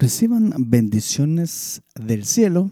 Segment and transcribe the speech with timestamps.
[0.00, 2.70] Reciban bendiciones del cielo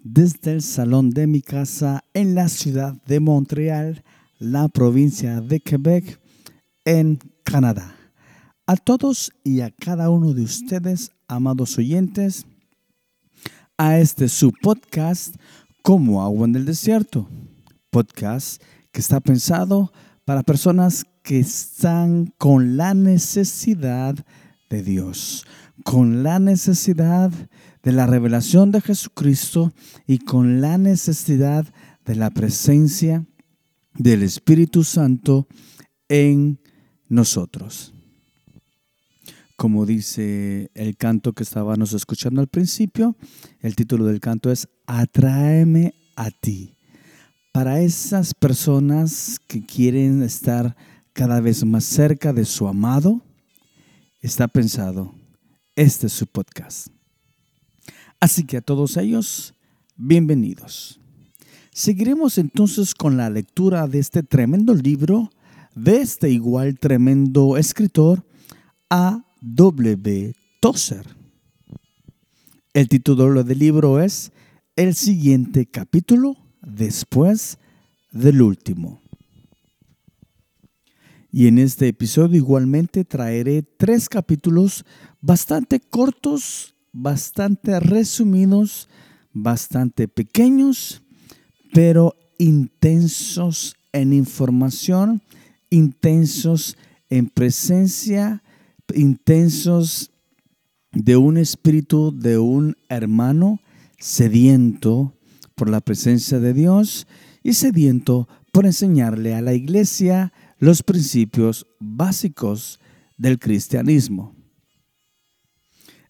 [0.00, 4.02] desde el salón de mi casa en la ciudad de Montreal,
[4.40, 6.20] la provincia de Quebec,
[6.84, 7.94] en Canadá.
[8.66, 12.46] A todos y a cada uno de ustedes, amados oyentes,
[13.78, 15.36] a este su podcast
[15.82, 17.28] como agua en el desierto.
[17.90, 19.92] Podcast que está pensado
[20.24, 24.16] para personas que están con la necesidad
[24.68, 25.46] de Dios
[25.84, 27.30] con la necesidad
[27.82, 29.72] de la revelación de Jesucristo
[30.06, 31.66] y con la necesidad
[32.04, 33.24] de la presencia
[33.94, 35.46] del Espíritu Santo
[36.08, 36.58] en
[37.08, 37.92] nosotros.
[39.56, 43.16] Como dice el canto que estábamos escuchando al principio,
[43.60, 46.74] el título del canto es Atráeme a ti.
[47.52, 50.76] Para esas personas que quieren estar
[51.14, 53.22] cada vez más cerca de su amado,
[54.20, 55.15] está pensado
[55.76, 56.88] este es su podcast.
[58.18, 59.54] Así que a todos ellos,
[59.94, 60.98] bienvenidos.
[61.70, 65.30] Seguiremos entonces con la lectura de este tremendo libro
[65.74, 68.26] de este igual tremendo escritor,
[68.88, 69.22] A.
[69.42, 70.34] W.
[70.60, 71.06] Tozer.
[72.72, 74.32] El título del libro es
[74.74, 77.58] El siguiente capítulo después
[78.10, 79.02] del último.
[81.30, 84.86] Y en este episodio igualmente traeré tres capítulos
[85.26, 88.88] bastante cortos, bastante resumidos,
[89.32, 91.02] bastante pequeños,
[91.72, 95.20] pero intensos en información,
[95.68, 96.76] intensos
[97.10, 98.44] en presencia,
[98.94, 100.12] intensos
[100.92, 103.58] de un espíritu de un hermano
[103.98, 105.12] sediento
[105.56, 107.08] por la presencia de Dios
[107.42, 112.78] y sediento por enseñarle a la iglesia los principios básicos
[113.18, 114.35] del cristianismo.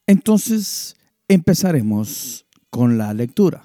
[0.09, 0.95] Entonces
[1.27, 3.65] empezaremos con la lectura.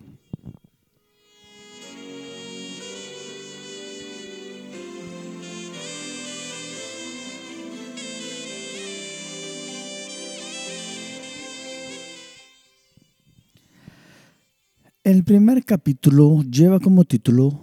[15.04, 17.60] El primer capítulo lleva como título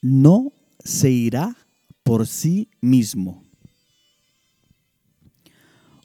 [0.00, 0.52] No
[0.82, 1.56] se irá
[2.02, 3.47] por sí mismo.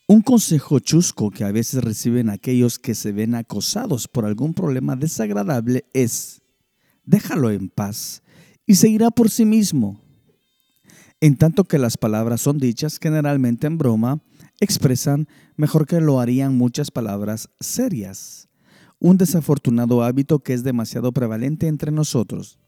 [0.05, 4.97] Un consejo chusco que a veces reciben aquellos que se ven acosados por algún problema
[4.97, 6.41] desagradable es,
[7.05, 8.21] déjalo en paz
[8.65, 10.01] y se irá por sí mismo.
[11.21, 14.21] En tanto que las palabras son dichas generalmente en broma,
[14.59, 18.49] expresan mejor que lo harían muchas palabras serias.
[18.99, 22.59] Un desafortunado hábito que es demasiado prevalente entre nosotros.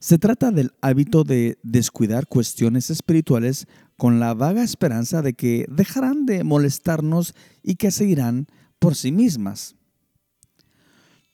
[0.00, 3.66] Se trata del hábito de descuidar cuestiones espirituales
[3.98, 8.46] con la vaga esperanza de que dejarán de molestarnos y que se irán
[8.78, 9.76] por sí mismas.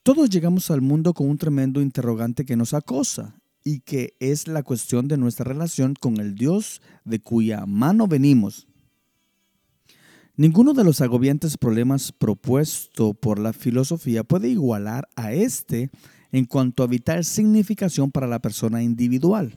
[0.03, 4.65] Todos llegamos al mundo con un tremendo interrogante que nos acosa y que es la
[4.65, 8.66] cuestión de nuestra relación con el Dios de cuya mano venimos.
[10.34, 15.89] Ninguno de los agobiantes problemas propuesto por la filosofía puede igualar a este
[16.36, 19.56] en cuanto a vital significación para la persona individual.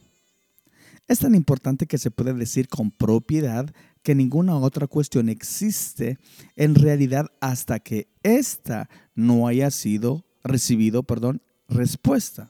[1.10, 3.70] Es tan importante que se puede decir con propiedad
[4.02, 6.18] que ninguna otra cuestión existe
[6.56, 12.50] en realidad hasta que ésta no haya sido recibido, perdón, respuesta.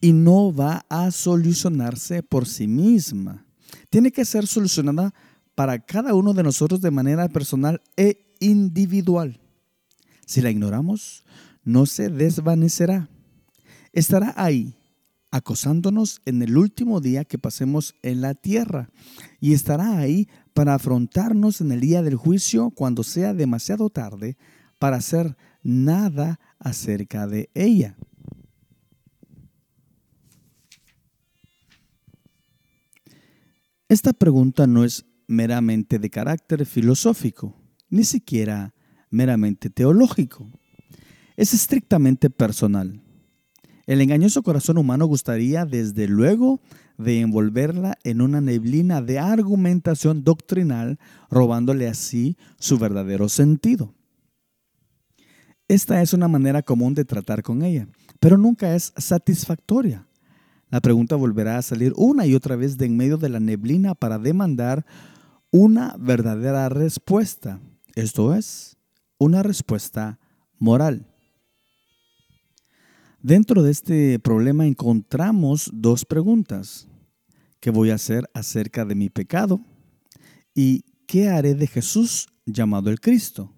[0.00, 3.44] Y no va a solucionarse por sí misma.
[3.90, 5.12] Tiene que ser solucionada
[5.56, 9.40] para cada uno de nosotros de manera personal e individual.
[10.24, 11.24] Si la ignoramos,
[11.64, 13.08] no se desvanecerá.
[13.92, 14.76] Estará ahí,
[15.30, 18.90] acosándonos en el último día que pasemos en la tierra,
[19.40, 24.36] y estará ahí para afrontarnos en el día del juicio cuando sea demasiado tarde
[24.78, 27.96] para hacer nada acerca de ella.
[33.88, 37.54] Esta pregunta no es meramente de carácter filosófico,
[37.88, 38.74] ni siquiera
[39.10, 40.50] meramente teológico
[41.36, 43.00] es estrictamente personal.
[43.86, 46.60] El engañoso corazón humano gustaría, desde luego,
[46.96, 50.98] de envolverla en una neblina de argumentación doctrinal,
[51.30, 53.94] robándole así su verdadero sentido.
[55.68, 57.88] Esta es una manera común de tratar con ella,
[58.20, 60.06] pero nunca es satisfactoria.
[60.70, 63.94] La pregunta volverá a salir una y otra vez de en medio de la neblina
[63.94, 64.84] para demandar
[65.50, 67.60] una verdadera respuesta,
[67.94, 68.76] esto es,
[69.18, 70.18] una respuesta
[70.58, 71.06] moral.
[73.24, 76.86] Dentro de este problema encontramos dos preguntas.
[77.58, 79.62] ¿Qué voy a hacer acerca de mi pecado?
[80.54, 83.50] ¿Y qué haré de Jesús llamado el Cristo.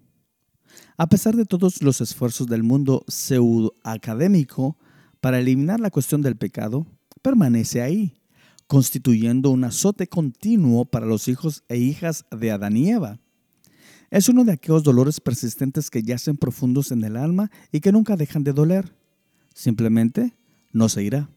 [0.95, 4.77] A pesar de todos los esfuerzos del mundo pseudo-académico
[5.19, 6.87] para eliminar la cuestión del pecado,
[7.21, 8.21] permanece ahí,
[8.67, 13.19] constituyendo un azote continuo para los hijos e hijas de Adán y Eva.
[14.11, 18.15] Es uno de aquellos dolores persistentes que yacen profundos en el alma y que nunca
[18.15, 18.95] dejan de doler.
[19.57, 20.37] Simplemente
[20.71, 21.31] no se irá.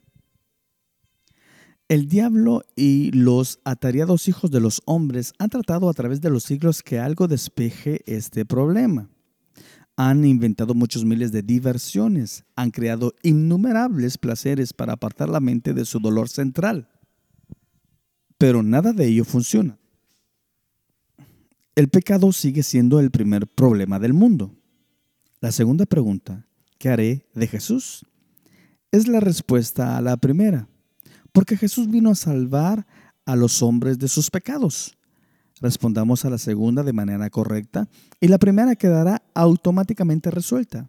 [1.88, 6.44] El diablo y los atareados hijos de los hombres han tratado a través de los
[6.44, 9.08] siglos que algo despeje este problema.
[9.96, 15.86] Han inventado muchos miles de diversiones, han creado innumerables placeres para apartar la mente de
[15.86, 16.90] su dolor central.
[18.36, 19.78] Pero nada de ello funciona.
[21.74, 24.54] El pecado sigue siendo el primer problema del mundo.
[25.40, 26.46] La segunda pregunta,
[26.76, 28.04] ¿qué haré de Jesús?
[28.92, 30.68] Es la respuesta a la primera
[31.32, 32.86] porque Jesús vino a salvar
[33.24, 34.96] a los hombres de sus pecados.
[35.60, 37.88] Respondamos a la segunda de manera correcta
[38.20, 40.88] y la primera quedará automáticamente resuelta.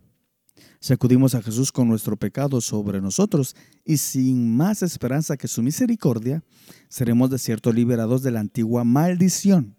[0.79, 3.55] Si acudimos a Jesús con nuestro pecado sobre nosotros
[3.85, 6.43] y sin más esperanza que su misericordia,
[6.89, 9.75] seremos de cierto liberados de la antigua maldición.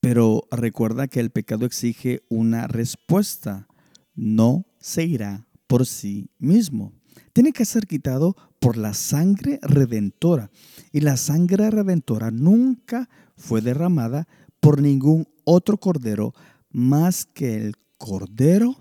[0.00, 3.68] Pero recuerda que el pecado exige una respuesta,
[4.14, 6.92] no se irá por sí mismo
[7.32, 10.50] tiene que ser quitado por la sangre redentora.
[10.92, 13.08] Y la sangre redentora nunca
[13.38, 14.28] fue derramada
[14.60, 16.34] por ningún otro cordero
[16.68, 18.76] más que el cordero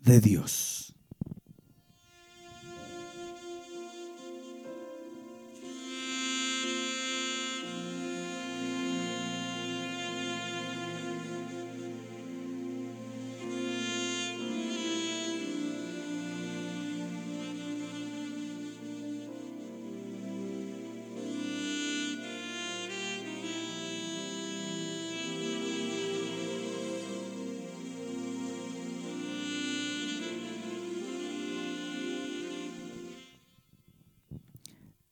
[0.00, 0.85] de Dios.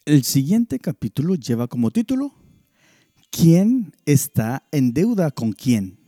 [0.07, 2.35] El siguiente capítulo lleva como título
[3.31, 5.99] ¿Quién está en deuda con quién?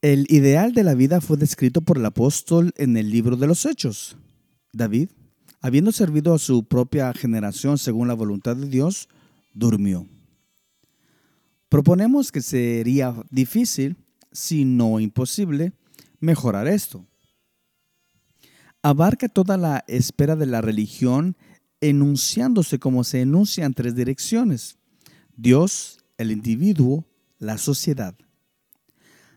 [0.00, 3.66] El ideal de la vida fue descrito por el apóstol en el libro de los
[3.66, 4.16] Hechos.
[4.72, 5.10] David,
[5.60, 9.10] habiendo servido a su propia generación según la voluntad de Dios,
[9.52, 10.08] durmió.
[11.68, 13.98] Proponemos que sería difícil,
[14.32, 15.74] si no imposible,
[16.20, 17.06] mejorar esto
[18.82, 21.36] abarca toda la espera de la religión,
[21.80, 24.78] enunciándose como se enuncia en tres direcciones.
[25.36, 27.06] Dios, el individuo,
[27.38, 28.14] la sociedad.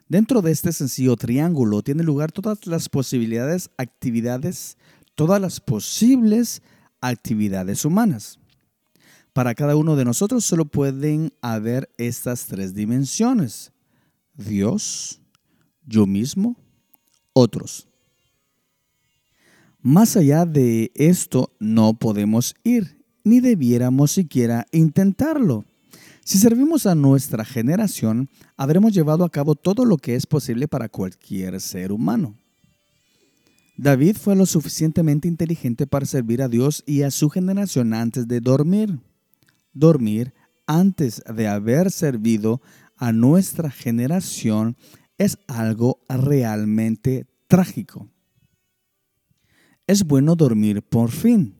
[0.10, 4.78] Dentro de este sencillo triángulo tiene lugar todas las posibilidades, actividades,
[5.16, 6.62] todas las posibles
[7.02, 8.40] actividades humanas.
[9.34, 13.72] Para cada uno de nosotros solo pueden haber estas tres dimensiones.
[14.36, 15.22] Dios,
[15.86, 16.56] yo mismo,
[17.34, 17.88] otros.
[19.86, 25.66] Más allá de esto no podemos ir, ni debiéramos siquiera intentarlo.
[26.24, 30.88] Si servimos a nuestra generación, habremos llevado a cabo todo lo que es posible para
[30.88, 32.38] cualquier ser humano.
[33.76, 38.40] David fue lo suficientemente inteligente para servir a Dios y a su generación antes de
[38.40, 39.02] dormir.
[39.74, 40.34] Dormir
[40.66, 42.62] antes de haber servido
[42.96, 44.78] a nuestra generación
[45.18, 48.13] es algo realmente trágico.
[49.86, 51.56] Es bueno dormir por fin,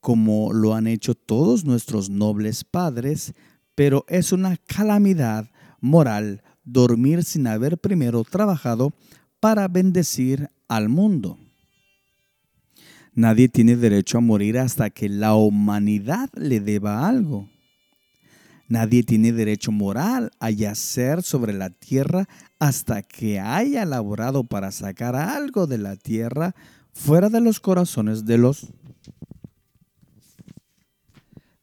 [0.00, 3.32] como lo han hecho todos nuestros nobles padres,
[3.74, 8.92] pero es una calamidad moral dormir sin haber primero trabajado
[9.38, 11.38] para bendecir al mundo.
[13.12, 17.48] Nadie tiene derecho a morir hasta que la humanidad le deba algo.
[18.74, 22.26] Nadie tiene derecho moral a yacer sobre la tierra
[22.58, 26.56] hasta que haya laborado para sacar algo de la tierra
[26.92, 28.72] fuera de los corazones de los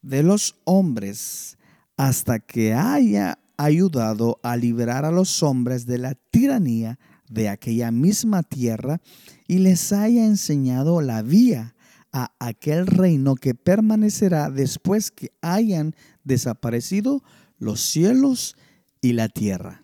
[0.02, 1.58] de los hombres
[1.98, 8.42] hasta que haya ayudado a liberar a los hombres de la tiranía de aquella misma
[8.42, 9.02] tierra
[9.50, 11.76] y les haya enseñado la vía
[12.14, 17.24] a aquel reino que permanecerá después que hayan desaparecido
[17.58, 18.56] los cielos
[19.02, 19.84] y la tierra.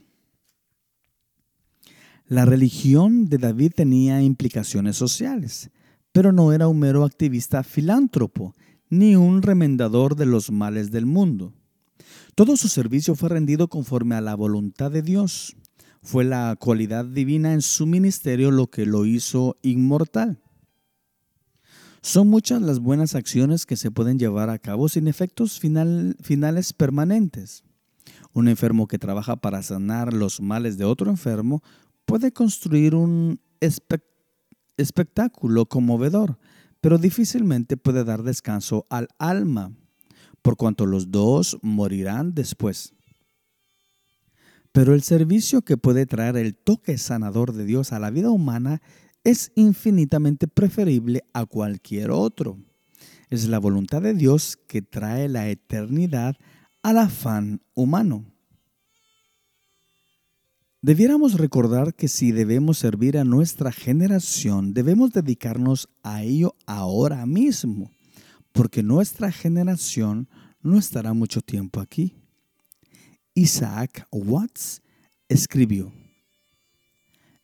[2.27, 5.69] La religión de David tenía implicaciones sociales,
[6.11, 8.53] pero no era un mero activista filántropo,
[8.89, 11.53] ni un remendador de los males del mundo.
[12.35, 15.55] Todo su servicio fue rendido conforme a la voluntad de Dios.
[16.01, 20.41] Fue la cualidad divina en su ministerio lo que lo hizo inmortal.
[22.01, 27.63] Son muchas las buenas acciones que se pueden llevar a cabo sin efectos finales permanentes.
[28.33, 31.63] Un enfermo que trabaja para sanar los males de otro enfermo
[32.05, 33.39] puede construir un
[34.77, 36.37] espectáculo conmovedor,
[36.79, 39.71] pero difícilmente puede dar descanso al alma,
[40.41, 42.93] por cuanto los dos morirán después.
[44.71, 48.81] Pero el servicio que puede traer el toque sanador de Dios a la vida humana
[49.27, 52.57] es infinitamente preferible a cualquier otro.
[53.29, 56.37] Es la voluntad de Dios que trae la eternidad
[56.81, 58.23] al afán humano.
[60.81, 67.91] Debiéramos recordar que si debemos servir a nuestra generación, debemos dedicarnos a ello ahora mismo,
[68.53, 70.29] porque nuestra generación
[70.61, 72.15] no estará mucho tiempo aquí.
[73.33, 74.81] Isaac Watts
[75.27, 75.91] escribió,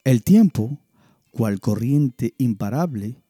[0.06, 0.80] El tiempo,
[1.34, 3.24] cual corriente imparable,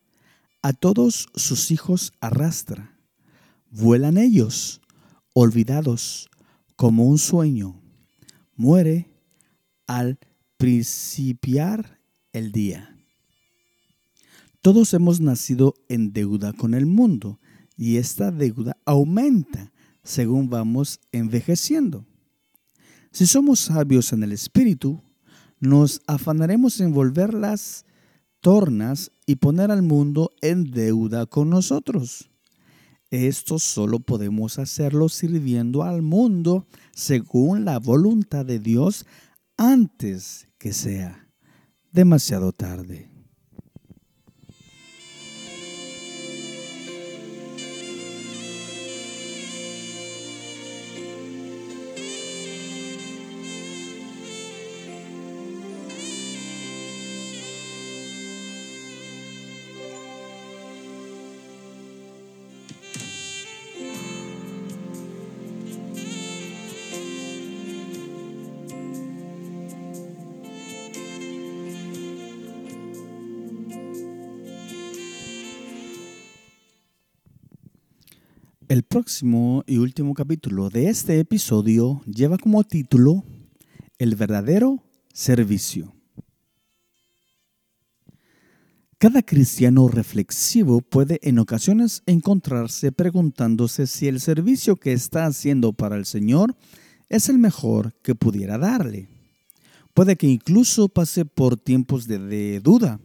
[0.61, 2.97] a todos sus hijos arrastra.
[3.71, 4.81] Vuelan ellos,
[5.33, 6.29] olvidados
[6.75, 7.81] como un sueño.
[8.55, 9.09] Muere
[9.87, 10.19] al
[10.57, 11.99] principiar
[12.33, 12.95] el día.
[14.61, 17.39] Todos hemos nacido en deuda con el mundo
[17.77, 19.71] y esta deuda aumenta
[20.03, 22.05] según vamos envejeciendo.
[23.11, 25.01] Si somos sabios en el espíritu,
[25.59, 27.85] nos afanaremos en volver las
[29.25, 32.29] y poner al mundo en deuda con nosotros.
[33.09, 39.05] Esto solo podemos hacerlo sirviendo al mundo según la voluntad de Dios
[39.55, 41.29] antes que sea
[41.93, 43.12] demasiado tarde.
[78.73, 83.23] El próximo y último capítulo de este episodio lleva como título
[83.99, 85.93] El verdadero servicio.
[88.97, 95.95] Cada cristiano reflexivo puede en ocasiones encontrarse preguntándose si el servicio que está haciendo para
[95.95, 96.55] el Señor
[97.09, 99.07] es el mejor que pudiera darle.
[99.93, 102.99] Puede que incluso pase por tiempos de, duda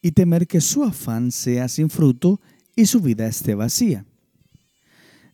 [0.00, 2.40] y temer que su afán sea sin fruto
[2.76, 4.04] y su vida esté vacía.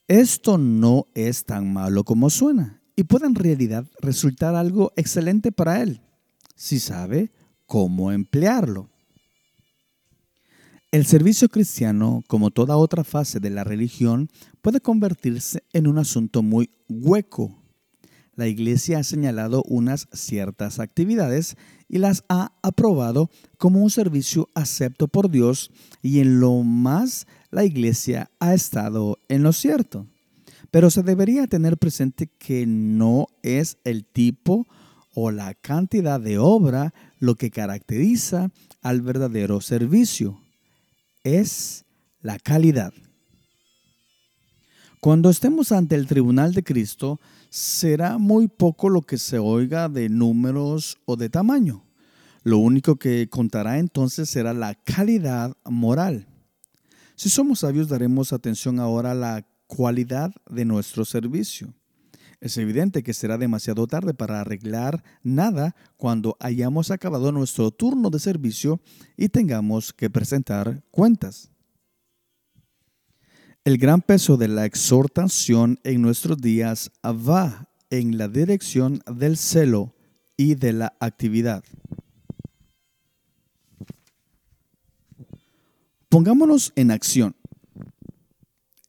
[0.09, 5.81] Esto no es tan malo como suena y puede en realidad resultar algo excelente para
[5.83, 6.03] él,
[6.55, 7.33] si sabe
[7.65, 8.91] cómo emplearlo.
[10.91, 14.29] El servicio cristiano, como toda otra fase de la religión,
[14.61, 17.65] puede convertirse en un asunto muy hueco.
[18.37, 21.57] La Iglesia ha señalado unas ciertas actividades
[21.89, 25.71] y las ha aprobado como un servicio acepto por Dios
[26.03, 30.07] y en lo más la iglesia ha estado en lo cierto.
[30.73, 34.67] Pero se debería tener presente que no es el tipo
[35.15, 38.51] o la cantidad de obra lo que caracteriza
[38.83, 40.41] al verdadero servicio,
[41.23, 41.85] es
[42.21, 42.93] la calidad.
[44.99, 47.21] Cuando estemos ante el tribunal de Cristo,
[47.51, 51.85] será muy poco lo que se oiga de números o de tamaño.
[52.43, 56.27] Lo único que contará entonces será la calidad moral.
[57.16, 61.73] Si somos sabios, daremos atención ahora a la cualidad de nuestro servicio.
[62.40, 68.18] Es evidente que será demasiado tarde para arreglar nada cuando hayamos acabado nuestro turno de
[68.18, 68.80] servicio
[69.16, 71.50] y tengamos que presentar cuentas.
[73.64, 79.94] El gran peso de la exhortación en nuestros días va en la dirección del celo
[80.37, 81.64] y de la actividad.
[86.14, 87.35] Pongámonos en acción.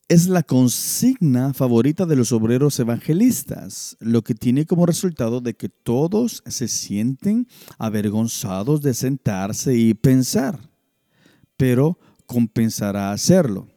[0.08, 5.68] Es la consigna favorita de los obreros evangelistas, lo que tiene como resultado de que
[5.68, 7.48] todos se sienten
[7.80, 10.70] avergonzados de sentarse y pensar,
[11.58, 13.70] pero compensará hacerlo.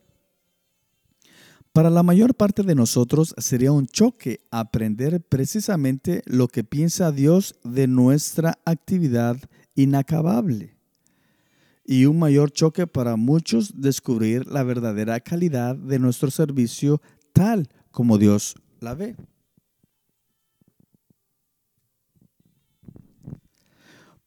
[1.72, 7.54] Para la mayor parte de nosotros sería un choque aprender precisamente lo que piensa Dios
[7.64, 9.38] de nuestra actividad
[9.74, 10.77] inacabable.
[11.90, 17.00] Y un mayor choque para muchos descubrir la verdadera calidad de nuestro servicio
[17.32, 19.16] tal como Dios la ve.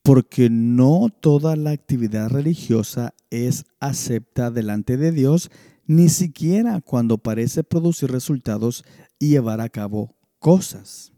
[0.01, 5.51] Porque no toda la actividad religiosa es acepta delante de Dios
[5.86, 8.84] ni siquiera cuando parece producir resultados
[9.20, 11.13] y llevar a cabo cosas.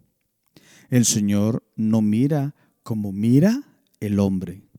[0.89, 3.63] El Señor no mira como mira
[4.01, 4.72] el hombre.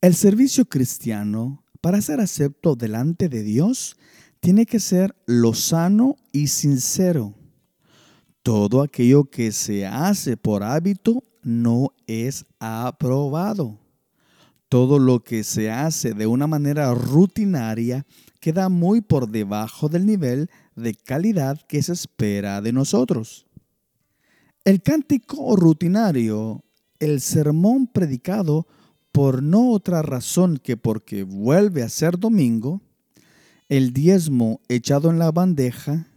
[0.00, 3.98] El servicio cristiano, para ser acepto delante de Dios,
[4.40, 7.34] tiene que ser lo sano y sincero.
[8.42, 13.78] Todo aquello que se hace por hábito no es aprobado.
[14.70, 18.06] Todo lo que se hace de una manera rutinaria
[18.40, 23.46] queda muy por debajo del nivel de calidad que se espera de nosotros.
[24.64, 26.64] El cántico rutinario,
[27.00, 28.66] el sermón predicado
[29.12, 32.80] por no otra razón que porque vuelve a ser domingo,
[33.68, 36.08] el diezmo echado en la bandeja,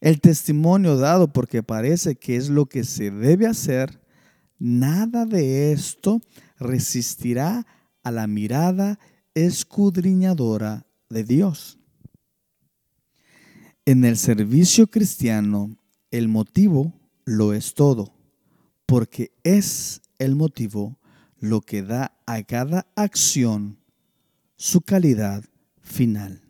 [0.00, 4.00] el testimonio dado porque parece que es lo que se debe hacer,
[4.58, 6.20] nada de esto
[6.58, 7.66] resistirá
[8.02, 8.98] a la mirada
[9.34, 11.78] escudriñadora de Dios.
[13.86, 15.76] En el servicio cristiano,
[16.10, 16.92] el motivo
[17.24, 18.14] lo es todo,
[18.86, 20.98] porque es el motivo
[21.44, 23.76] lo que da a cada acción
[24.56, 25.44] su calidad
[25.82, 26.40] final.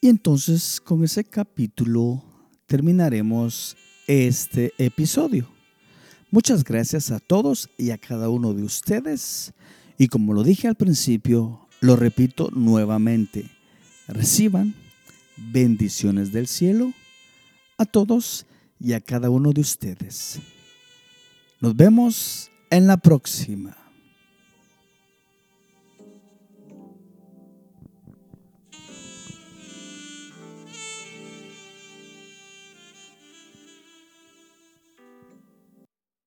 [0.00, 2.22] Y entonces con ese capítulo
[2.66, 3.76] terminaremos
[4.06, 5.55] este episodio.
[6.30, 9.52] Muchas gracias a todos y a cada uno de ustedes.
[9.96, 13.48] Y como lo dije al principio, lo repito nuevamente.
[14.08, 14.74] Reciban
[15.36, 16.92] bendiciones del cielo
[17.78, 18.46] a todos
[18.80, 20.40] y a cada uno de ustedes.
[21.60, 23.85] Nos vemos en la próxima.